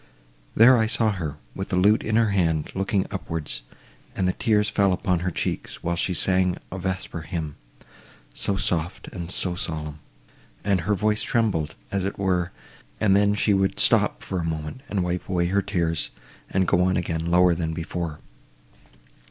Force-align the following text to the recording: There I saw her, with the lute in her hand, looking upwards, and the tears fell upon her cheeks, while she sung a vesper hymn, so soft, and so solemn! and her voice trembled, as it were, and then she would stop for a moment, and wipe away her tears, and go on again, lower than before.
There 0.55 0.79
I 0.79 0.87
saw 0.87 1.11
her, 1.11 1.37
with 1.53 1.69
the 1.69 1.75
lute 1.75 2.01
in 2.01 2.15
her 2.15 2.31
hand, 2.31 2.71
looking 2.73 3.05
upwards, 3.11 3.61
and 4.15 4.27
the 4.27 4.33
tears 4.33 4.67
fell 4.67 4.93
upon 4.93 5.19
her 5.19 5.29
cheeks, 5.29 5.83
while 5.83 5.95
she 5.95 6.15
sung 6.15 6.57
a 6.71 6.79
vesper 6.79 7.21
hymn, 7.21 7.55
so 8.33 8.57
soft, 8.57 9.09
and 9.09 9.29
so 9.29 9.53
solemn! 9.53 9.99
and 10.63 10.81
her 10.81 10.95
voice 10.95 11.21
trembled, 11.21 11.75
as 11.91 12.03
it 12.03 12.17
were, 12.17 12.51
and 12.99 13.15
then 13.15 13.35
she 13.35 13.53
would 13.53 13.79
stop 13.79 14.23
for 14.23 14.39
a 14.39 14.43
moment, 14.43 14.81
and 14.89 15.03
wipe 15.03 15.29
away 15.29 15.45
her 15.45 15.61
tears, 15.61 16.09
and 16.49 16.67
go 16.67 16.81
on 16.81 16.97
again, 16.97 17.27
lower 17.27 17.53
than 17.53 17.75
before. 17.75 18.17